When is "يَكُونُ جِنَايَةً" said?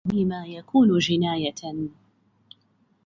0.45-1.89